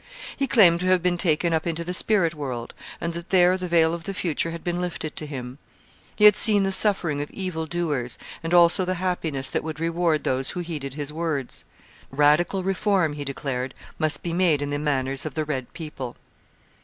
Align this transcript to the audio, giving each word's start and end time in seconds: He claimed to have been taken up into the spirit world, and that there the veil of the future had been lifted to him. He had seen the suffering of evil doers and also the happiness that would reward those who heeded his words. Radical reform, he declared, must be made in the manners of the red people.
He 0.35 0.47
claimed 0.47 0.79
to 0.79 0.87
have 0.87 1.03
been 1.03 1.19
taken 1.19 1.53
up 1.53 1.67
into 1.67 1.83
the 1.83 1.93
spirit 1.93 2.33
world, 2.33 2.73
and 2.99 3.13
that 3.13 3.29
there 3.29 3.55
the 3.55 3.67
veil 3.67 3.93
of 3.93 4.05
the 4.05 4.15
future 4.15 4.49
had 4.49 4.63
been 4.63 4.81
lifted 4.81 5.15
to 5.15 5.27
him. 5.27 5.59
He 6.15 6.25
had 6.25 6.35
seen 6.35 6.63
the 6.63 6.71
suffering 6.71 7.21
of 7.21 7.29
evil 7.29 7.67
doers 7.67 8.17
and 8.41 8.51
also 8.51 8.83
the 8.83 8.95
happiness 8.95 9.47
that 9.49 9.63
would 9.63 9.79
reward 9.79 10.23
those 10.23 10.49
who 10.49 10.61
heeded 10.61 10.95
his 10.95 11.13
words. 11.13 11.65
Radical 12.09 12.63
reform, 12.63 13.13
he 13.13 13.23
declared, 13.23 13.75
must 13.99 14.23
be 14.23 14.33
made 14.33 14.63
in 14.63 14.71
the 14.71 14.79
manners 14.79 15.23
of 15.23 15.35
the 15.35 15.45
red 15.45 15.71
people. 15.73 16.15